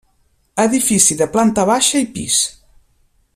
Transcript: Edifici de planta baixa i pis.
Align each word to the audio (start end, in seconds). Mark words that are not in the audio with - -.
Edifici 0.63 1.17
de 1.19 1.27
planta 1.35 1.67
baixa 1.73 2.03
i 2.07 2.09
pis. 2.17 2.41